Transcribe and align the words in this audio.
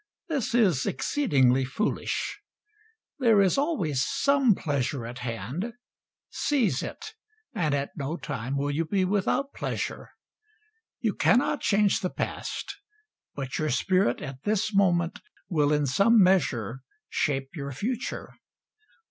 This 0.29 0.55
is 0.55 0.87
exceedingly 0.87 1.63
foolish. 1.63 2.41
There 3.19 3.39
is 3.39 3.55
always 3.55 4.03
some 4.03 4.55
pleasure 4.55 5.05
at 5.05 5.19
hand; 5.19 5.73
seize 6.31 6.81
it, 6.81 7.13
and 7.53 7.75
at 7.75 7.91
no 7.95 8.17
time 8.17 8.57
will 8.57 8.71
you 8.71 8.83
be 8.83 9.05
without 9.05 9.53
pleasure. 9.53 10.09
You 11.01 11.13
cannot 11.13 11.61
change 11.61 11.99
the 11.99 12.09
past, 12.09 12.75
but 13.35 13.59
your 13.59 13.69
spirit 13.69 14.21
at 14.23 14.41
this 14.41 14.73
moment 14.73 15.19
will 15.49 15.71
in 15.71 15.85
some 15.85 16.19
measure 16.19 16.81
shape 17.07 17.49
your 17.55 17.71
future. 17.71 18.31